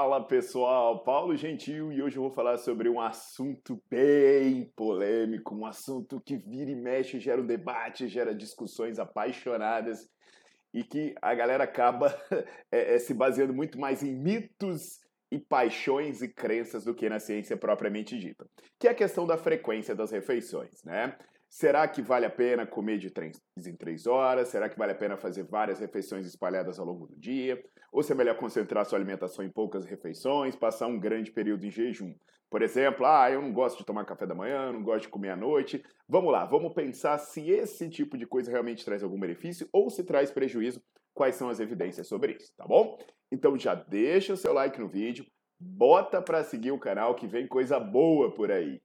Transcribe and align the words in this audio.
Fala 0.00 0.24
pessoal, 0.24 1.02
Paulo 1.02 1.34
Gentil 1.34 1.90
e 1.90 2.00
hoje 2.00 2.18
eu 2.18 2.22
vou 2.22 2.30
falar 2.30 2.56
sobre 2.56 2.88
um 2.88 3.00
assunto 3.00 3.82
bem 3.90 4.72
polêmico, 4.76 5.56
um 5.56 5.66
assunto 5.66 6.20
que 6.20 6.36
vira 6.36 6.70
e 6.70 6.76
mexe, 6.76 7.18
gera 7.18 7.42
um 7.42 7.44
debate, 7.44 8.06
gera 8.06 8.32
discussões 8.32 9.00
apaixonadas 9.00 10.08
e 10.72 10.84
que 10.84 11.16
a 11.20 11.34
galera 11.34 11.64
acaba 11.64 12.16
é, 12.70 12.94
é, 12.94 12.98
se 13.00 13.12
baseando 13.12 13.52
muito 13.52 13.76
mais 13.76 14.00
em 14.00 14.14
mitos 14.14 15.00
e 15.32 15.38
paixões 15.40 16.22
e 16.22 16.28
crenças 16.28 16.84
do 16.84 16.94
que 16.94 17.08
na 17.08 17.18
ciência 17.18 17.56
propriamente 17.56 18.16
dita, 18.16 18.46
que 18.78 18.86
é 18.86 18.92
a 18.92 18.94
questão 18.94 19.26
da 19.26 19.36
frequência 19.36 19.96
das 19.96 20.12
refeições, 20.12 20.80
né? 20.84 21.18
Será 21.48 21.88
que 21.88 22.02
vale 22.02 22.26
a 22.26 22.30
pena 22.30 22.66
comer 22.66 22.98
de 22.98 23.10
três 23.10 23.40
em 23.66 23.74
três 23.74 24.06
horas? 24.06 24.48
Será 24.48 24.68
que 24.68 24.78
vale 24.78 24.92
a 24.92 24.94
pena 24.94 25.16
fazer 25.16 25.44
várias 25.44 25.80
refeições 25.80 26.26
espalhadas 26.26 26.78
ao 26.78 26.84
longo 26.84 27.06
do 27.06 27.16
dia? 27.16 27.62
Ou 27.90 28.02
se 28.02 28.12
é 28.12 28.14
melhor 28.14 28.36
concentrar 28.36 28.84
sua 28.84 28.98
alimentação 28.98 29.44
em 29.44 29.50
poucas 29.50 29.86
refeições, 29.86 30.54
passar 30.54 30.86
um 30.86 31.00
grande 31.00 31.32
período 31.32 31.64
em 31.64 31.70
jejum? 31.70 32.14
Por 32.50 32.62
exemplo, 32.62 33.04
ah, 33.06 33.30
eu 33.30 33.42
não 33.42 33.52
gosto 33.52 33.78
de 33.78 33.84
tomar 33.84 34.04
café 34.04 34.26
da 34.26 34.34
manhã, 34.34 34.72
não 34.72 34.82
gosto 34.82 35.02
de 35.02 35.08
comer 35.08 35.30
à 35.30 35.36
noite. 35.36 35.82
Vamos 36.06 36.32
lá, 36.32 36.44
vamos 36.44 36.72
pensar 36.74 37.18
se 37.18 37.50
esse 37.50 37.88
tipo 37.88 38.16
de 38.16 38.26
coisa 38.26 38.50
realmente 38.50 38.84
traz 38.84 39.02
algum 39.02 39.18
benefício 39.18 39.68
ou 39.72 39.90
se 39.90 40.04
traz 40.04 40.30
prejuízo. 40.30 40.82
Quais 41.14 41.34
são 41.34 41.48
as 41.48 41.60
evidências 41.60 42.06
sobre 42.06 42.34
isso, 42.34 42.52
tá 42.56 42.66
bom? 42.66 42.98
Então 43.32 43.58
já 43.58 43.74
deixa 43.74 44.32
o 44.32 44.36
seu 44.36 44.52
like 44.52 44.78
no 44.78 44.88
vídeo, 44.88 45.26
bota 45.58 46.22
para 46.22 46.44
seguir 46.44 46.70
o 46.70 46.78
canal 46.78 47.14
que 47.14 47.26
vem 47.26 47.48
coisa 47.48 47.80
boa 47.80 48.32
por 48.32 48.50
aí. 48.50 48.80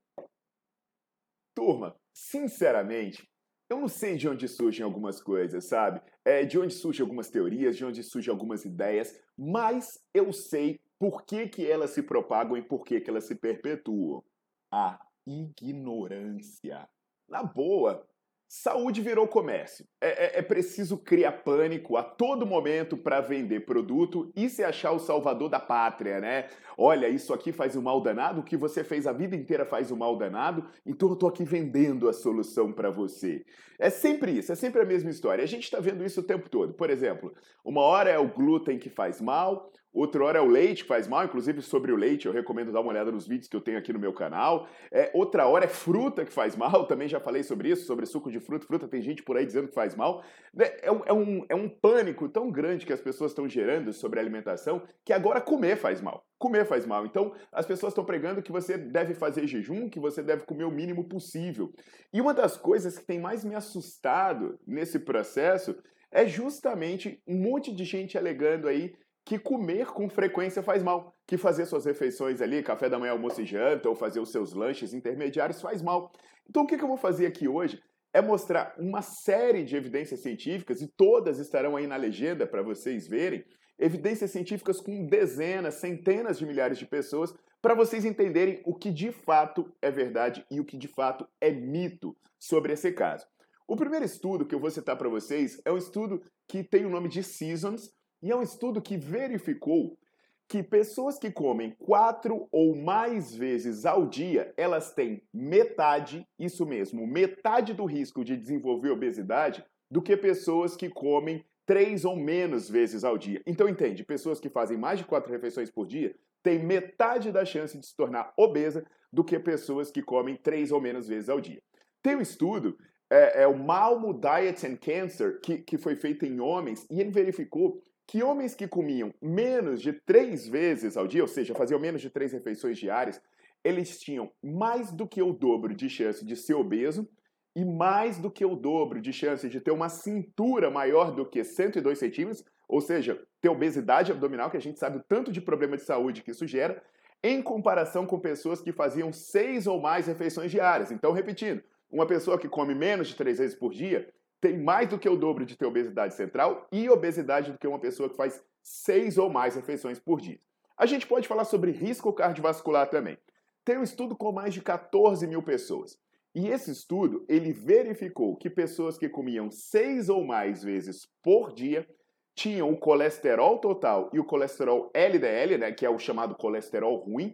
Turma, 1.55 1.95
sinceramente, 2.13 3.27
eu 3.69 3.79
não 3.79 3.87
sei 3.87 4.15
de 4.15 4.29
onde 4.29 4.47
surgem 4.47 4.83
algumas 4.83 5.21
coisas, 5.21 5.65
sabe? 5.65 6.01
É, 6.23 6.45
de 6.45 6.59
onde 6.59 6.73
surgem 6.73 7.01
algumas 7.01 7.29
teorias, 7.29 7.75
de 7.75 7.83
onde 7.83 8.03
surgem 8.03 8.31
algumas 8.31 8.65
ideias, 8.65 9.19
mas 9.37 9.99
eu 10.13 10.31
sei 10.31 10.79
por 10.99 11.25
que, 11.25 11.47
que 11.47 11.69
elas 11.69 11.91
se 11.91 12.03
propagam 12.03 12.55
e 12.55 12.61
por 12.61 12.85
que, 12.85 13.01
que 13.01 13.09
elas 13.09 13.25
se 13.25 13.35
perpetuam. 13.35 14.23
A 14.71 14.99
ignorância. 15.25 16.87
Na 17.27 17.43
boa, 17.43 18.07
Saúde 18.55 19.01
virou 19.01 19.27
comércio. 19.27 19.83
É, 19.99 20.25
é, 20.25 20.39
é, 20.39 20.41
preciso 20.43 20.95
criar 20.95 21.31
pânico 21.31 21.97
a 21.97 22.03
todo 22.03 22.45
momento 22.45 22.95
para 22.95 23.19
vender 23.19 23.65
produto 23.65 24.31
e 24.35 24.47
se 24.47 24.63
achar 24.63 24.91
o 24.91 24.99
salvador 24.99 25.49
da 25.49 25.59
pátria, 25.59 26.21
né? 26.21 26.49
Olha, 26.77 27.09
isso 27.09 27.33
aqui 27.33 27.51
faz 27.51 27.75
um 27.75 27.81
mal 27.81 27.99
danado, 27.99 28.41
o 28.41 28.43
que 28.43 28.55
você 28.55 28.83
fez 28.83 29.07
a 29.07 29.11
vida 29.11 29.35
inteira 29.35 29.65
faz 29.65 29.89
um 29.89 29.95
mal 29.95 30.15
danado, 30.15 30.69
então 30.85 31.09
eu 31.09 31.15
tô 31.15 31.25
aqui 31.25 31.43
vendendo 31.43 32.07
a 32.07 32.13
solução 32.13 32.71
para 32.71 32.91
você. 32.91 33.43
É 33.79 33.89
sempre 33.89 34.37
isso, 34.37 34.51
é 34.51 34.55
sempre 34.55 34.83
a 34.83 34.85
mesma 34.85 35.09
história. 35.09 35.43
A 35.43 35.47
gente 35.47 35.63
está 35.63 35.79
vendo 35.79 36.05
isso 36.05 36.19
o 36.19 36.23
tempo 36.23 36.47
todo. 36.47 36.75
Por 36.75 36.91
exemplo, 36.91 37.33
uma 37.65 37.81
hora 37.81 38.11
é 38.11 38.19
o 38.19 38.31
glúten 38.31 38.77
que 38.77 38.87
faz 38.87 39.19
mal, 39.19 39.71
Outra 39.93 40.23
hora 40.23 40.39
é 40.39 40.41
o 40.41 40.47
leite 40.47 40.81
que 40.81 40.87
faz 40.87 41.07
mal, 41.07 41.23
inclusive 41.23 41.61
sobre 41.61 41.91
o 41.91 41.95
leite 41.95 42.25
eu 42.25 42.33
recomendo 42.33 42.71
dar 42.71 42.81
uma 42.81 42.89
olhada 42.89 43.11
nos 43.11 43.27
vídeos 43.27 43.47
que 43.47 43.55
eu 43.55 43.61
tenho 43.61 43.77
aqui 43.77 43.93
no 43.93 43.99
meu 43.99 44.11
canal. 44.11 44.67
É, 44.91 45.11
outra 45.13 45.45
hora 45.45 45.65
é 45.65 45.67
fruta 45.67 46.25
que 46.25 46.33
faz 46.33 46.55
mal, 46.55 46.85
também 46.87 47.07
já 47.07 47.19
falei 47.19 47.43
sobre 47.43 47.69
isso, 47.69 47.85
sobre 47.85 48.07
suco 48.07 48.31
de 48.31 48.39
fruta. 48.39 48.65
Fruta 48.65 48.87
tem 48.87 49.03
gente 49.03 49.21
por 49.21 49.37
aí 49.37 49.45
dizendo 49.45 49.67
que 49.67 49.75
faz 49.75 49.95
mal. 49.95 50.23
É, 50.57 50.63
é, 50.63 51.01
é, 51.05 51.13
um, 51.13 51.45
é 51.47 51.53
um 51.53 51.69
pânico 51.69 52.27
tão 52.27 52.49
grande 52.49 52.87
que 52.87 52.93
as 52.93 53.01
pessoas 53.01 53.31
estão 53.31 53.47
gerando 53.47 53.93
sobre 53.93 54.19
a 54.19 54.23
alimentação 54.23 54.81
que 55.05 55.13
agora 55.13 55.39
comer 55.39 55.77
faz 55.77 56.01
mal. 56.01 56.25
Comer 56.39 56.65
faz 56.65 56.87
mal. 56.87 57.05
Então 57.05 57.31
as 57.51 57.67
pessoas 57.67 57.91
estão 57.91 58.03
pregando 58.03 58.41
que 58.41 58.51
você 58.51 58.75
deve 58.75 59.13
fazer 59.13 59.45
jejum, 59.45 59.87
que 59.87 59.99
você 59.99 60.23
deve 60.23 60.43
comer 60.43 60.63
o 60.63 60.71
mínimo 60.71 61.03
possível. 61.03 61.71
E 62.11 62.19
uma 62.19 62.33
das 62.33 62.57
coisas 62.57 62.97
que 62.97 63.05
tem 63.05 63.19
mais 63.19 63.45
me 63.45 63.53
assustado 63.53 64.59
nesse 64.65 64.97
processo 64.97 65.75
é 66.11 66.27
justamente 66.27 67.21
um 67.27 67.35
monte 67.35 67.71
de 67.71 67.83
gente 67.83 68.17
alegando 68.17 68.67
aí 68.67 68.95
que 69.25 69.39
comer 69.39 69.87
com 69.87 70.09
frequência 70.09 70.61
faz 70.61 70.83
mal, 70.83 71.13
que 71.25 71.37
fazer 71.37 71.65
suas 71.65 71.85
refeições 71.85 72.41
ali, 72.41 72.61
café 72.61 72.89
da 72.89 72.99
manhã, 72.99 73.13
almoço 73.13 73.41
e 73.41 73.45
janta, 73.45 73.87
ou 73.87 73.95
fazer 73.95 74.19
os 74.19 74.31
seus 74.31 74.53
lanches 74.53 74.93
intermediários 74.93 75.61
faz 75.61 75.81
mal. 75.81 76.11
Então 76.49 76.63
o 76.63 76.67
que 76.67 76.75
eu 76.75 76.87
vou 76.87 76.97
fazer 76.97 77.25
aqui 77.25 77.47
hoje 77.47 77.81
é 78.13 78.21
mostrar 78.21 78.75
uma 78.77 79.01
série 79.01 79.63
de 79.63 79.75
evidências 79.75 80.19
científicas, 80.19 80.81
e 80.81 80.87
todas 80.87 81.39
estarão 81.39 81.75
aí 81.75 81.87
na 81.87 81.95
legenda 81.95 82.45
para 82.45 82.61
vocês 82.61 83.07
verem, 83.07 83.43
evidências 83.79 84.29
científicas 84.29 84.79
com 84.79 85.05
dezenas, 85.05 85.75
centenas 85.75 86.37
de 86.37 86.45
milhares 86.45 86.77
de 86.77 86.85
pessoas, 86.85 87.33
para 87.61 87.73
vocês 87.73 88.05
entenderem 88.05 88.61
o 88.65 88.75
que 88.75 88.91
de 88.91 89.11
fato 89.11 89.73
é 89.81 89.89
verdade 89.89 90.45
e 90.51 90.59
o 90.59 90.65
que 90.65 90.77
de 90.77 90.87
fato 90.87 91.25
é 91.39 91.49
mito 91.49 92.15
sobre 92.37 92.73
esse 92.73 92.91
caso. 92.91 93.25
O 93.65 93.77
primeiro 93.77 94.05
estudo 94.05 94.45
que 94.45 94.53
eu 94.53 94.59
vou 94.59 94.69
citar 94.69 94.97
para 94.97 95.09
vocês 95.09 95.61
é 95.65 95.71
um 95.71 95.77
estudo 95.77 96.21
que 96.47 96.61
tem 96.61 96.85
o 96.85 96.89
nome 96.89 97.07
de 97.07 97.23
Seasons, 97.23 97.89
e 98.23 98.31
é 98.31 98.35
um 98.35 98.41
estudo 98.41 98.81
que 98.81 98.95
verificou 98.95 99.99
que 100.47 100.63
pessoas 100.63 101.19
que 101.19 101.29
comem 101.29 101.71
quatro 101.71 102.47
ou 102.51 102.73
mais 102.73 103.35
vezes 103.35 103.85
ao 103.85 104.05
dia, 104.05 104.53
elas 104.55 104.93
têm 104.93 105.21
metade, 105.33 106.25
isso 106.39 106.65
mesmo, 106.65 107.05
metade 107.05 107.73
do 107.73 107.83
risco 107.83 108.23
de 108.23 108.37
desenvolver 108.37 108.91
obesidade 108.91 109.63
do 109.91 110.01
que 110.01 110.15
pessoas 110.15 110.73
que 110.73 110.89
comem 110.89 111.43
três 111.65 112.05
ou 112.05 112.15
menos 112.15 112.69
vezes 112.69 113.03
ao 113.03 113.17
dia. 113.17 113.41
Então 113.45 113.67
entende, 113.67 114.05
pessoas 114.05 114.39
que 114.39 114.49
fazem 114.49 114.77
mais 114.77 114.99
de 114.99 115.05
quatro 115.05 115.31
refeições 115.31 115.69
por 115.69 115.85
dia 115.85 116.15
têm 116.41 116.63
metade 116.63 117.29
da 117.29 117.43
chance 117.43 117.77
de 117.77 117.85
se 117.85 117.95
tornar 117.95 118.33
obesa 118.37 118.85
do 119.11 119.23
que 119.23 119.37
pessoas 119.37 119.91
que 119.91 120.01
comem 120.01 120.37
três 120.37 120.71
ou 120.71 120.79
menos 120.79 121.09
vezes 121.09 121.29
ao 121.29 121.41
dia. 121.41 121.61
Tem 122.01 122.15
um 122.15 122.21
estudo, 122.21 122.77
é, 123.09 123.43
é 123.43 123.47
o 123.47 123.57
Malmo 123.57 124.13
Diet 124.13 124.65
and 124.65 124.77
Cancer, 124.77 125.41
que, 125.41 125.57
que 125.57 125.77
foi 125.77 125.95
feito 125.95 126.25
em 126.25 126.39
homens, 126.39 126.85
e 126.89 127.01
ele 127.01 127.11
verificou 127.11 127.81
que 128.07 128.21
homens 128.21 128.53
que 128.53 128.67
comiam 128.67 129.13
menos 129.21 129.81
de 129.81 129.93
três 129.93 130.47
vezes 130.47 130.97
ao 130.97 131.07
dia, 131.07 131.21
ou 131.21 131.27
seja, 131.27 131.55
faziam 131.55 131.79
menos 131.79 132.01
de 132.01 132.09
três 132.09 132.31
refeições 132.31 132.77
diárias, 132.77 133.21
eles 133.63 133.99
tinham 133.99 134.31
mais 134.43 134.91
do 134.91 135.07
que 135.07 135.21
o 135.21 135.31
dobro 135.31 135.73
de 135.73 135.89
chance 135.89 136.25
de 136.25 136.35
ser 136.35 136.53
obeso 136.53 137.09
e 137.55 137.63
mais 137.63 138.17
do 138.17 138.29
que 138.29 138.43
o 138.43 138.55
dobro 138.55 138.99
de 138.99 139.13
chance 139.13 139.47
de 139.47 139.61
ter 139.61 139.71
uma 139.71 139.87
cintura 139.87 140.69
maior 140.69 141.11
do 141.11 141.25
que 141.25 141.43
102 141.43 141.97
centímetros, 141.97 142.43
ou 142.67 142.81
seja, 142.81 143.21
ter 143.39 143.49
obesidade 143.49 144.11
abdominal, 144.11 144.49
que 144.49 144.57
a 144.57 144.61
gente 144.61 144.79
sabe 144.79 144.97
o 144.97 145.03
tanto 145.03 145.31
de 145.31 145.39
problema 145.39 145.77
de 145.77 145.83
saúde 145.83 146.23
que 146.23 146.31
isso 146.31 146.47
gera, 146.47 146.81
em 147.23 147.41
comparação 147.41 148.05
com 148.05 148.19
pessoas 148.19 148.59
que 148.59 148.73
faziam 148.73 149.13
seis 149.13 149.65
ou 149.65 149.79
mais 149.79 150.07
refeições 150.07 150.51
diárias. 150.51 150.91
Então, 150.91 151.13
repetindo, 151.13 151.63
uma 151.89 152.05
pessoa 152.05 152.39
que 152.39 152.49
come 152.49 152.73
menos 152.73 153.07
de 153.07 153.15
três 153.15 153.37
vezes 153.37 153.55
por 153.55 153.71
dia 153.71 154.11
tem 154.43 154.57
mais 154.57 154.89
do 154.89 154.99
que 154.99 155.07
o 155.07 155.15
dobro 155.15 155.45
de 155.45 155.55
ter 155.55 155.65
obesidade 155.65 156.15
central 156.15 156.67
e 156.69 156.89
obesidade 156.89 157.53
do 157.53 157.57
que 157.57 157.65
uma 157.65 157.79
pessoa 157.79 158.09
que 158.09 158.17
faz 158.17 158.43
seis 158.61 159.17
ou 159.17 159.29
mais 159.29 159.55
refeições 159.55 159.99
por 159.99 160.19
dia. 160.19 160.37
A 160.77 160.85
gente 160.85 161.07
pode 161.07 161.29
falar 161.29 161.45
sobre 161.45 161.71
risco 161.71 162.11
cardiovascular 162.11 162.89
também. 162.89 163.17
Tem 163.63 163.77
um 163.77 163.83
estudo 163.83 164.17
com 164.17 164.33
mais 164.33 164.53
de 164.53 164.61
14 164.61 165.25
mil 165.27 165.41
pessoas. 165.41 165.97
E 166.35 166.49
esse 166.49 166.71
estudo, 166.71 167.23
ele 167.29 167.53
verificou 167.53 168.35
que 168.35 168.49
pessoas 168.49 168.97
que 168.97 169.07
comiam 169.07 169.49
seis 169.49 170.09
ou 170.09 170.25
mais 170.25 170.61
vezes 170.61 171.07
por 171.21 171.53
dia 171.53 171.87
tinham 172.35 172.69
o 172.69 172.77
colesterol 172.77 173.59
total 173.59 174.09
e 174.11 174.19
o 174.19 174.25
colesterol 174.25 174.91
LDL, 174.93 175.57
né, 175.57 175.71
que 175.71 175.85
é 175.85 175.89
o 175.89 175.97
chamado 175.97 176.35
colesterol 176.35 176.97
ruim, 176.97 177.33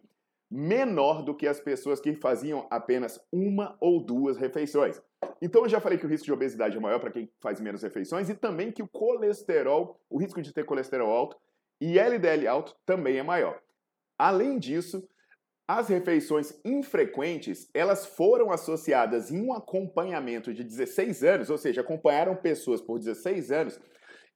menor 0.50 1.24
do 1.24 1.36
que 1.36 1.48
as 1.48 1.60
pessoas 1.60 2.00
que 2.00 2.14
faziam 2.16 2.66
apenas 2.70 3.20
uma 3.32 3.78
ou 3.80 4.04
duas 4.04 4.38
refeições. 4.38 5.02
Então 5.42 5.64
eu 5.64 5.70
já 5.70 5.80
falei 5.80 5.98
que 5.98 6.06
o 6.06 6.10
risco 6.10 6.26
de 6.26 6.34
obesidade 6.34 6.76
é 6.76 6.80
maior 6.80 7.00
para 7.00 7.12
quem 7.12 7.30
faz 7.40 7.62
menos 7.62 7.84
refeições 7.84 8.30
e 8.30 8.36
também 8.36 8.72
que 8.72 8.82
o 8.82 8.88
colesterol, 8.88 10.00
o 10.10 10.18
risco 10.18 10.42
de 10.42 10.54
ter 10.54 10.66
colesterol 10.66 11.12
alto 11.12 11.38
e 11.80 12.00
LDL 12.00 12.48
alto 12.48 12.76
também 12.86 13.18
é 13.18 13.24
maior. 13.24 13.62
Além 14.18 14.58
disso, 14.58 15.08
as 15.68 15.88
refeições 15.88 16.60
infrequentes, 16.66 17.70
elas 17.74 18.06
foram 18.06 18.52
associadas 18.52 19.32
em 19.32 19.40
um 19.40 19.54
acompanhamento 19.54 20.52
de 20.52 20.64
16 20.64 21.24
anos, 21.24 21.50
ou 21.50 21.58
seja, 21.60 21.82
acompanharam 21.82 22.36
pessoas 22.36 22.82
por 22.82 22.98
16 22.98 23.52
anos 23.52 23.80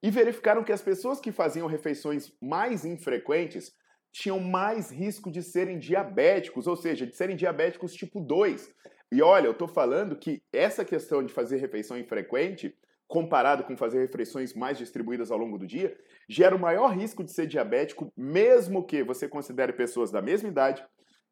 e 0.00 0.10
verificaram 0.10 0.62
que 0.62 0.72
as 0.72 0.80
pessoas 0.80 1.18
que 1.18 1.32
faziam 1.32 1.66
refeições 1.66 2.32
mais 2.40 2.84
infrequentes 2.84 3.74
tinham 4.14 4.38
mais 4.38 4.92
risco 4.92 5.28
de 5.28 5.42
serem 5.42 5.76
diabéticos, 5.76 6.68
ou 6.68 6.76
seja, 6.76 7.04
de 7.04 7.16
serem 7.16 7.34
diabéticos 7.34 7.92
tipo 7.92 8.20
2. 8.20 8.72
E 9.10 9.20
olha, 9.20 9.46
eu 9.46 9.50
estou 9.50 9.66
falando 9.66 10.14
que 10.14 10.40
essa 10.52 10.84
questão 10.84 11.20
de 11.20 11.32
fazer 11.32 11.56
refeição 11.56 11.98
infrequente, 11.98 12.78
comparado 13.08 13.64
com 13.64 13.76
fazer 13.76 13.98
refeições 13.98 14.54
mais 14.54 14.78
distribuídas 14.78 15.32
ao 15.32 15.38
longo 15.38 15.58
do 15.58 15.66
dia, 15.66 15.98
gera 16.28 16.54
o 16.54 16.60
maior 16.60 16.96
risco 16.96 17.24
de 17.24 17.32
ser 17.32 17.48
diabético, 17.48 18.12
mesmo 18.16 18.86
que 18.86 19.02
você 19.02 19.28
considere 19.28 19.72
pessoas 19.72 20.12
da 20.12 20.22
mesma 20.22 20.48
idade, 20.48 20.84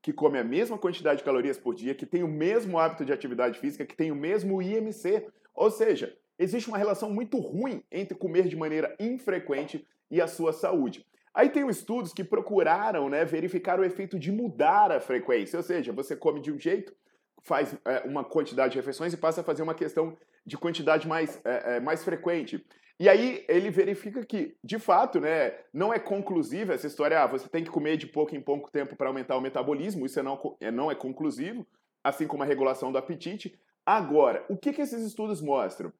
que 0.03 0.13
comem 0.13 0.41
a 0.41 0.45
mesma 0.45 0.77
quantidade 0.77 1.19
de 1.19 1.25
calorias 1.25 1.57
por 1.57 1.77
dia, 1.77 1.95
que 1.95 2.05
tem 2.05 2.25
o 2.25 2.29
mesmo 2.29 2.81
hábito 2.81 3.05
de 3.05 3.13
atividade 3.13 3.61
física, 3.61 3.87
que 3.87 3.97
tem 3.97 4.11
o 4.11 4.17
mesmo 4.17 4.61
IMC. 4.61 5.29
Ou 5.55 5.71
seja, 5.71 6.17
existe 6.37 6.69
uma 6.69 6.79
relação 6.79 7.11
muito 7.11 7.39
ruim 7.39 7.85
entre 7.93 8.19
comer 8.19 8.49
de 8.49 8.57
maneira 8.57 8.93
infrequente 8.99 9.87
e 10.11 10.21
a 10.21 10.27
sua 10.27 10.53
saúde. 10.53 11.07
Aí 11.35 11.49
tem 11.49 11.67
estudos 11.69 12.13
que 12.13 12.23
procuraram 12.23 13.09
né, 13.09 13.25
verificar 13.25 13.81
o 13.81 13.85
efeito 13.85 14.19
de 14.19 14.31
mudar 14.31 14.93
a 14.93 15.01
frequência, 15.01 15.57
ou 15.57 15.63
seja, 15.63 15.93
você 15.93 16.15
come 16.15 16.41
de 16.41 16.53
um 16.53 16.59
jeito, 16.59 16.95
faz 17.43 17.75
é, 17.85 18.01
uma 18.01 18.23
quantidade 18.23 18.73
de 18.73 18.79
refeições 18.79 19.13
e 19.13 19.17
passa 19.17 19.41
a 19.41 19.45
fazer 19.45 19.63
uma 19.63 19.75
questão 19.75 20.17
de 20.45 20.59
quantidade 20.59 21.09
mais, 21.09 21.41
é, 21.45 21.77
é, 21.77 21.81
mais 21.81 22.05
frequente. 22.05 22.65
E 23.01 23.09
aí 23.09 23.45
ele 23.49 23.71
verifica 23.71 24.25
que, 24.25 24.57
de 24.63 24.79
fato, 24.79 25.21
né, 25.21 25.55
não 25.73 25.93
é 25.93 25.99
conclusiva 25.99 26.75
essa 26.75 26.87
história, 26.87 27.21
ah, 27.21 27.27
você 27.27 27.49
tem 27.49 27.65
que 27.65 27.71
comer 27.71 27.97
de 27.97 28.07
pouco 28.07 28.37
em 28.37 28.41
pouco 28.41 28.71
tempo 28.71 28.95
para 28.95 29.09
aumentar 29.09 29.37
o 29.37 29.41
metabolismo, 29.41 30.07
isso 30.07 30.21
é 30.21 30.23
não, 30.23 30.57
é, 30.61 30.71
não 30.71 30.91
é 30.91 30.95
conclusivo, 30.95 31.67
assim 32.05 32.27
como 32.27 32.43
a 32.43 32.47
regulação 32.47 32.93
do 32.93 32.99
apetite. 32.99 33.59
Agora, 33.85 34.45
o 34.49 34.57
que, 34.57 34.73
que 34.73 34.83
esses 34.83 35.03
estudos 35.03 35.41
mostram? 35.41 35.93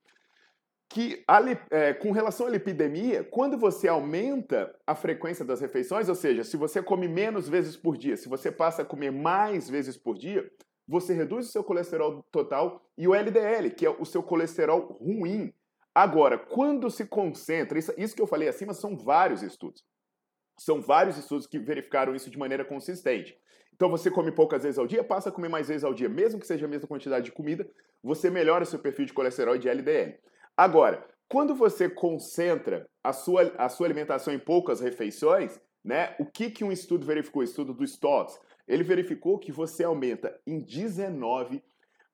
Que 0.93 1.25
a, 1.27 1.41
é, 1.71 1.95
com 1.95 2.13
relação 2.13 2.47
à 2.47 2.51
lipidemia, 2.51 3.25
quando 3.25 3.57
você 3.57 3.89
aumenta 3.89 4.75
a 4.87 4.95
frequência 4.95 5.43
das 5.43 5.59
refeições, 5.59 6.07
ou 6.07 6.15
seja, 6.15 6.45
se 6.45 6.55
você 6.55 6.83
come 6.83 7.09
menos 7.09 7.49
vezes 7.49 7.77
por 7.77 7.97
dia, 7.97 8.15
se 8.15 8.29
você 8.29 8.53
passa 8.53 8.83
a 8.83 8.85
comer 8.85 9.11
mais 9.11 9.71
vezes 9.71 9.97
por 9.97 10.19
dia, 10.19 10.47
você 10.87 11.15
reduz 11.15 11.49
o 11.49 11.51
seu 11.51 11.65
colesterol 11.65 12.23
total 12.31 12.85
e 12.99 13.09
o 13.09 13.15
LDL, 13.15 13.71
que 13.71 13.87
é 13.87 13.91
o 13.91 14.05
seu 14.05 14.23
colesterol 14.23 14.99
ruim. 15.01 15.51
Agora, 15.95 16.37
quando 16.37 16.91
se 16.91 17.07
concentra, 17.07 17.79
isso, 17.79 17.95
isso 17.97 18.15
que 18.15 18.21
eu 18.21 18.27
falei 18.27 18.49
acima 18.49 18.75
são 18.75 18.95
vários 18.95 19.43
estudos. 19.43 19.83
São 20.59 20.83
vários 20.83 21.17
estudos 21.17 21.47
que 21.47 21.59
verificaram 21.59 22.15
isso 22.15 22.29
de 22.29 22.39
maneira 22.39 22.67
consistente. 22.67 23.35
Então 23.75 23.89
você 23.89 24.11
come 24.11 24.31
poucas 24.31 24.63
vezes 24.63 24.79
ao 24.79 24.87
dia, 24.87 25.03
passa 25.03 25.31
a 25.31 25.33
comer 25.33 25.49
mais 25.49 25.69
vezes 25.69 25.85
ao 25.85 25.95
dia, 25.95 26.09
mesmo 26.09 26.39
que 26.39 26.47
seja 26.47 26.67
a 26.67 26.69
mesma 26.69 26.87
quantidade 26.87 27.25
de 27.25 27.33
comida, 27.33 27.67
você 28.03 28.29
melhora 28.29 28.67
seu 28.67 28.79
perfil 28.79 29.07
de 29.07 29.15
colesterol 29.15 29.57
e 29.57 29.59
de 29.59 29.69
LDL. 29.71 30.19
Agora, 30.57 31.07
quando 31.29 31.55
você 31.55 31.89
concentra 31.89 32.87
a 33.03 33.13
sua, 33.13 33.53
a 33.57 33.69
sua 33.69 33.87
alimentação 33.87 34.33
em 34.33 34.39
poucas 34.39 34.81
refeições, 34.81 35.59
né, 35.85 36.15
o 36.19 36.27
que, 36.27 36.51
que 36.51 36.63
um 36.63 36.71
estudo 36.71 37.07
verificou? 37.07 37.41
O 37.41 37.45
estudo 37.45 37.73
do 37.73 37.87
Stokes, 37.87 38.39
ele 38.69 38.85
verificou 38.85 39.39
que 39.39 39.51
você 39.51 39.85
aumenta 39.85 40.39
em 40.47 40.61
19 40.61 41.63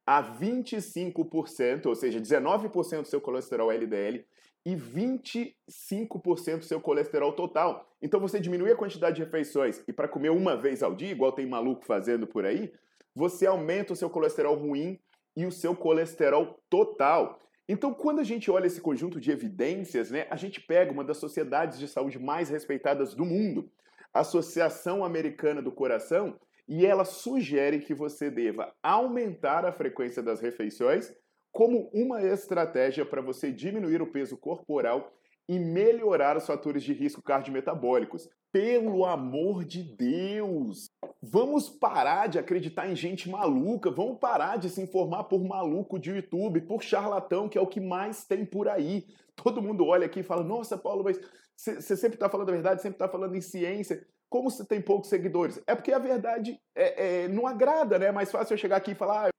a 0.07 0.23
25%, 0.23 1.87
ou 1.87 1.95
seja, 1.95 2.19
19% 2.19 3.03
do 3.03 3.09
seu 3.09 3.21
colesterol 3.21 3.71
LDL 3.71 4.25
e 4.65 4.75
25% 4.75 6.59
do 6.59 6.65
seu 6.65 6.81
colesterol 6.81 7.33
total. 7.33 7.87
Então 8.01 8.19
você 8.19 8.41
diminui 8.41 8.73
a 8.73 8.77
quantidade 8.77 9.17
de 9.17 9.23
refeições 9.23 9.83
e 9.87 9.93
para 9.93 10.09
comer 10.09 10.31
uma 10.31 10.57
vez 10.57 10.83
ao 10.83 10.95
dia, 10.95 11.11
igual 11.11 11.33
tem 11.33 11.47
maluco 11.47 11.85
fazendo 11.85 12.27
por 12.27 12.47
aí, 12.47 12.73
você 13.15 13.47
aumenta 13.47 13.93
o 13.93 13.97
seu 13.97 14.09
colesterol 14.09 14.55
ruim 14.55 14.99
e 15.37 15.45
o 15.45 15.53
seu 15.53 15.77
colesterol 15.77 16.59
total. 16.71 17.39
Então, 17.69 17.93
quando 17.93 18.21
a 18.21 18.25
gente 18.25 18.51
olha 18.51 18.67
esse 18.67 18.81
conjunto 18.81 19.21
de 19.21 19.31
evidências, 19.31 20.11
né, 20.11 20.27
a 20.31 20.37
gente 20.37 20.59
pega 20.61 20.91
uma 20.91 21.05
das 21.05 21.19
sociedades 21.19 21.79
de 21.79 21.87
saúde 21.87 22.19
mais 22.19 22.49
respeitadas 22.49 23.15
do 23.15 23.27
mundo, 23.27 23.71
a 24.13 24.21
Associação 24.21 25.05
Americana 25.05 25.61
do 25.61 25.71
Coração, 25.71 26.41
e 26.67 26.87
ela 26.87 27.05
sugere 27.05 27.81
que 27.81 27.93
você 27.93 28.31
deva 28.31 28.75
aumentar 28.83 29.67
a 29.67 29.73
frequência 29.73 30.23
das 30.23 30.41
refeições 30.41 31.15
como 31.53 31.91
uma 31.93 32.23
estratégia 32.23 33.05
para 33.05 33.21
você 33.21 33.53
diminuir 33.53 34.01
o 34.01 34.07
peso 34.07 34.37
corporal 34.37 35.13
e 35.49 35.59
melhorar 35.59 36.37
os 36.37 36.47
fatores 36.47 36.83
de 36.83 36.93
risco 36.93 37.23
cardiometabólicos. 37.23 38.29
Pelo 38.53 39.05
amor 39.05 39.65
de 39.65 39.83
Deus! 39.83 40.91
Vamos 41.23 41.69
parar 41.69 42.29
de 42.29 42.39
acreditar 42.39 42.89
em 42.89 42.95
gente 42.95 43.29
maluca, 43.29 43.91
vamos 43.91 44.19
parar 44.19 44.57
de 44.57 44.69
se 44.69 44.81
informar 44.81 45.25
por 45.25 45.43
maluco 45.43 45.99
de 45.99 46.11
YouTube, 46.11 46.61
por 46.61 46.83
charlatão, 46.83 47.49
que 47.49 47.59
é 47.59 47.61
o 47.61 47.67
que 47.67 47.81
mais 47.81 48.25
tem 48.25 48.45
por 48.45 48.69
aí. 48.69 49.07
Todo 49.35 49.63
mundo 49.63 49.87
olha 49.87 50.07
aqui 50.07 50.21
e 50.21 50.25
fala: 50.25 50.45
Nossa, 50.45 50.77
Paulo, 50.77 51.03
mas 51.05 51.19
você 51.57 51.97
sempre 51.97 52.17
está 52.17 52.29
falando 52.29 52.51
a 52.51 52.53
verdade, 52.53 52.83
sempre 52.83 52.97
está 52.97 53.09
falando 53.09 53.35
em 53.35 53.41
ciência. 53.41 54.07
Como 54.31 54.51
você 54.51 54.65
tem 54.65 54.81
poucos 54.81 55.09
seguidores? 55.09 55.61
É 55.67 55.75
porque 55.75 55.93
a 55.93 55.99
verdade 55.99 56.61
é, 56.75 57.25
é, 57.25 57.29
não 57.29 57.47
agrada, 57.47 57.99
né? 57.99 58.07
É 58.07 58.13
mais 58.13 58.31
fácil 58.31 58.55
eu 58.55 58.59
chegar 58.59 58.77
aqui 58.77 58.93
e 58.93 58.95
falar. 58.95 59.27
Ah, 59.27 59.31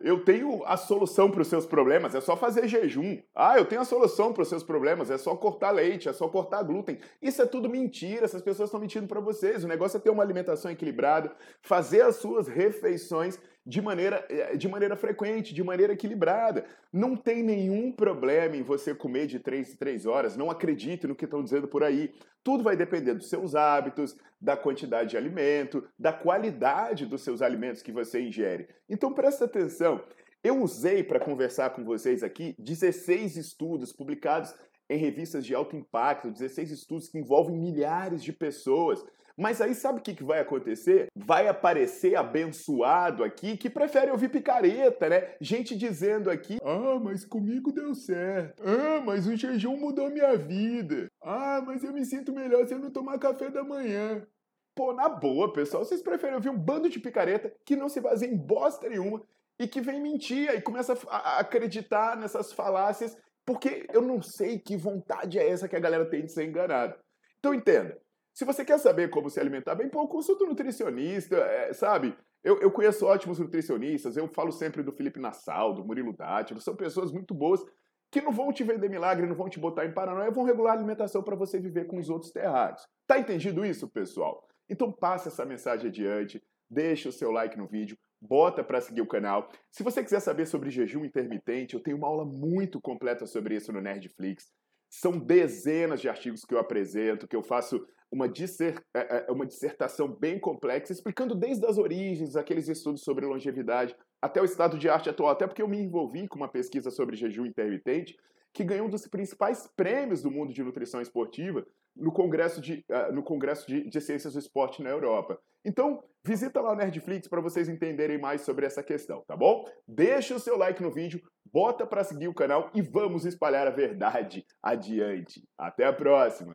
eu 0.00 0.24
tenho 0.24 0.62
a 0.64 0.76
solução 0.76 1.30
para 1.30 1.42
os 1.42 1.48
seus 1.48 1.66
problemas, 1.66 2.14
é 2.14 2.20
só 2.20 2.36
fazer 2.36 2.68
jejum. 2.68 3.18
Ah, 3.34 3.58
eu 3.58 3.64
tenho 3.64 3.80
a 3.80 3.84
solução 3.84 4.32
para 4.32 4.42
os 4.42 4.48
seus 4.48 4.62
problemas, 4.62 5.10
é 5.10 5.18
só 5.18 5.34
cortar 5.34 5.72
leite, 5.72 6.08
é 6.08 6.12
só 6.12 6.28
cortar 6.28 6.62
glúten. 6.62 6.98
Isso 7.20 7.42
é 7.42 7.46
tudo 7.46 7.68
mentira, 7.68 8.24
essas 8.24 8.42
pessoas 8.42 8.68
estão 8.68 8.80
mentindo 8.80 9.08
para 9.08 9.20
vocês. 9.20 9.64
O 9.64 9.68
negócio 9.68 9.96
é 9.96 10.00
ter 10.00 10.10
uma 10.10 10.22
alimentação 10.22 10.70
equilibrada, 10.70 11.32
fazer 11.60 12.02
as 12.02 12.16
suas 12.16 12.46
refeições 12.46 13.38
de 13.64 13.80
maneira, 13.80 14.24
eh, 14.28 14.56
de 14.56 14.68
maneira 14.68 14.96
frequente, 14.96 15.54
de 15.54 15.62
maneira 15.62 15.92
equilibrada. 15.92 16.64
Não 16.92 17.16
tem 17.16 17.42
nenhum 17.42 17.92
problema 17.92 18.56
em 18.56 18.62
você 18.62 18.94
comer 18.94 19.26
de 19.26 19.38
3 19.38 19.72
em 19.72 19.76
3 19.76 20.06
horas, 20.06 20.36
não 20.36 20.50
acredite 20.50 21.06
no 21.06 21.14
que 21.14 21.24
estão 21.24 21.42
dizendo 21.42 21.68
por 21.68 21.84
aí. 21.84 22.12
Tudo 22.42 22.64
vai 22.64 22.76
depender 22.76 23.14
dos 23.14 23.28
seus 23.28 23.54
hábitos, 23.54 24.16
da 24.40 24.56
quantidade 24.56 25.10
de 25.10 25.16
alimento, 25.16 25.88
da 25.96 26.12
qualidade 26.12 27.06
dos 27.06 27.22
seus 27.22 27.40
alimentos 27.40 27.82
que 27.82 27.92
você 27.92 28.20
ingere. 28.20 28.68
Então 28.88 29.12
presta 29.12 29.44
atenção. 29.44 30.02
Eu 30.42 30.60
usei 30.60 31.04
para 31.04 31.20
conversar 31.20 31.70
com 31.70 31.84
vocês 31.84 32.24
aqui 32.24 32.56
16 32.58 33.36
estudos 33.36 33.92
publicados 33.92 34.52
em 34.90 34.98
revistas 34.98 35.46
de 35.46 35.54
alto 35.54 35.76
impacto, 35.76 36.32
16 36.32 36.72
estudos 36.72 37.08
que 37.08 37.16
envolvem 37.16 37.56
milhares 37.56 38.24
de 38.24 38.32
pessoas 38.32 39.04
mas 39.36 39.60
aí 39.60 39.74
sabe 39.74 39.98
o 39.98 40.02
que, 40.02 40.14
que 40.14 40.24
vai 40.24 40.40
acontecer? 40.40 41.06
Vai 41.16 41.48
aparecer 41.48 42.16
abençoado 42.16 43.24
aqui 43.24 43.56
que 43.56 43.70
prefere 43.70 44.10
ouvir 44.10 44.28
picareta, 44.28 45.08
né? 45.08 45.34
Gente 45.40 45.76
dizendo 45.76 46.30
aqui: 46.30 46.58
Ah, 46.62 46.98
mas 47.02 47.24
comigo 47.24 47.72
deu 47.72 47.94
certo. 47.94 48.62
Ah, 48.64 49.00
mas 49.04 49.26
o 49.26 49.36
jejum 49.36 49.76
mudou 49.76 50.10
minha 50.10 50.36
vida. 50.36 51.08
Ah, 51.22 51.62
mas 51.64 51.82
eu 51.82 51.92
me 51.92 52.04
sinto 52.04 52.32
melhor 52.32 52.66
se 52.66 52.74
eu 52.74 52.78
não 52.78 52.90
tomar 52.90 53.18
café 53.18 53.50
da 53.50 53.64
manhã. 53.64 54.26
Pô, 54.74 54.92
na 54.92 55.08
boa, 55.08 55.52
pessoal, 55.52 55.84
vocês 55.84 56.02
preferem 56.02 56.34
ouvir 56.34 56.48
um 56.48 56.58
bando 56.58 56.88
de 56.88 56.98
picareta 56.98 57.54
que 57.64 57.76
não 57.76 57.88
se 57.88 58.00
baseia 58.00 58.30
em 58.30 58.36
bosta 58.36 58.88
nenhuma 58.88 59.22
e 59.58 59.68
que 59.68 59.80
vem 59.80 60.00
mentir 60.00 60.48
e 60.50 60.62
começa 60.62 60.96
a 61.08 61.38
acreditar 61.40 62.16
nessas 62.16 62.52
falácias, 62.52 63.16
porque 63.44 63.86
eu 63.92 64.00
não 64.00 64.22
sei 64.22 64.58
que 64.58 64.76
vontade 64.76 65.38
é 65.38 65.46
essa 65.46 65.68
que 65.68 65.76
a 65.76 65.80
galera 65.80 66.08
tem 66.08 66.24
de 66.24 66.32
ser 66.32 66.48
enganada. 66.48 66.98
Então 67.38 67.52
entenda, 67.52 67.98
se 68.34 68.44
você 68.44 68.64
quer 68.64 68.78
saber 68.78 69.10
como 69.10 69.28
se 69.28 69.38
alimentar 69.38 69.74
bem, 69.74 69.88
pô, 69.88 70.06
consulta 70.08 70.44
um 70.44 70.48
nutricionista, 70.48 71.36
é, 71.36 71.72
sabe? 71.72 72.16
Eu, 72.42 72.60
eu, 72.60 72.70
conheço 72.70 73.06
ótimos 73.06 73.38
nutricionistas, 73.38 74.16
eu 74.16 74.26
falo 74.26 74.50
sempre 74.50 74.82
do 74.82 74.92
Felipe 74.92 75.20
Nassau, 75.20 75.74
do 75.74 75.84
Murilo 75.84 76.12
Dátilo, 76.12 76.60
são 76.60 76.74
pessoas 76.74 77.12
muito 77.12 77.34
boas 77.34 77.64
que 78.10 78.20
não 78.20 78.32
vão 78.32 78.52
te 78.52 78.64
vender 78.64 78.90
milagre, 78.90 79.26
não 79.26 79.34
vão 79.34 79.48
te 79.48 79.58
botar 79.58 79.86
em 79.86 79.92
paranoia, 79.92 80.30
vão 80.30 80.44
regular 80.44 80.74
a 80.74 80.76
alimentação 80.76 81.22
para 81.22 81.36
você 81.36 81.58
viver 81.58 81.86
com 81.86 81.98
os 81.98 82.10
outros 82.10 82.30
terráqueos. 82.30 82.86
Tá 83.06 83.18
entendido 83.18 83.64
isso, 83.64 83.88
pessoal? 83.88 84.46
Então 84.68 84.92
passe 84.92 85.28
essa 85.28 85.46
mensagem 85.46 85.88
adiante, 85.88 86.42
deixa 86.68 87.08
o 87.08 87.12
seu 87.12 87.30
like 87.30 87.56
no 87.56 87.66
vídeo, 87.66 87.96
bota 88.20 88.62
para 88.62 88.80
seguir 88.80 89.00
o 89.00 89.06
canal. 89.06 89.48
Se 89.70 89.82
você 89.82 90.02
quiser 90.02 90.20
saber 90.20 90.46
sobre 90.46 90.70
jejum 90.70 91.04
intermitente, 91.04 91.74
eu 91.74 91.82
tenho 91.82 91.96
uma 91.96 92.08
aula 92.08 92.24
muito 92.24 92.80
completa 92.80 93.26
sobre 93.26 93.56
isso 93.56 93.72
no 93.72 93.80
Nerdflix. 93.80 94.50
São 94.90 95.18
dezenas 95.18 96.00
de 96.00 96.08
artigos 96.08 96.44
que 96.44 96.54
eu 96.54 96.58
apresento, 96.58 97.26
que 97.26 97.36
eu 97.36 97.42
faço 97.42 97.82
uma, 98.12 98.28
disser, 98.28 98.78
é, 98.94 99.26
é, 99.28 99.32
uma 99.32 99.46
dissertação 99.46 100.06
bem 100.06 100.38
complexa, 100.38 100.92
explicando 100.92 101.34
desde 101.34 101.64
as 101.66 101.78
origens, 101.78 102.36
aqueles 102.36 102.68
estudos 102.68 103.02
sobre 103.02 103.24
longevidade, 103.24 103.96
até 104.20 104.40
o 104.40 104.44
estado 104.44 104.78
de 104.78 104.88
arte 104.88 105.08
atual, 105.08 105.30
até 105.30 105.46
porque 105.46 105.62
eu 105.62 105.68
me 105.68 105.80
envolvi 105.80 106.28
com 106.28 106.36
uma 106.36 106.48
pesquisa 106.48 106.90
sobre 106.90 107.16
jejum 107.16 107.46
intermitente, 107.46 108.16
que 108.52 108.62
ganhou 108.62 108.86
um 108.86 108.90
dos 108.90 109.06
principais 109.06 109.66
prêmios 109.74 110.22
do 110.22 110.30
mundo 110.30 110.52
de 110.52 110.62
nutrição 110.62 111.00
esportiva 111.00 111.66
no 111.96 112.12
Congresso 112.12 112.60
de, 112.60 112.84
uh, 112.90 113.12
no 113.12 113.22
Congresso 113.22 113.66
de, 113.66 113.88
de, 113.88 114.00
Ciências 114.00 114.34
do 114.34 114.38
Esporte 114.38 114.82
na 114.82 114.90
Europa. 114.90 115.38
Então, 115.64 116.02
visita 116.24 116.60
lá 116.60 116.72
o 116.72 116.76
Nerdflix 116.76 117.28
para 117.28 117.40
vocês 117.40 117.68
entenderem 117.68 118.18
mais 118.18 118.42
sobre 118.42 118.66
essa 118.66 118.82
questão, 118.82 119.22
tá 119.26 119.36
bom? 119.36 119.64
Deixa 119.88 120.34
o 120.34 120.40
seu 120.40 120.56
like 120.56 120.82
no 120.82 120.90
vídeo, 120.90 121.20
bota 121.50 121.86
para 121.86 122.04
seguir 122.04 122.28
o 122.28 122.34
canal 122.34 122.70
e 122.74 122.82
vamos 122.82 123.24
espalhar 123.24 123.66
a 123.66 123.70
verdade 123.70 124.44
adiante. 124.62 125.42
Até 125.56 125.86
a 125.86 125.92
próxima! 125.92 126.54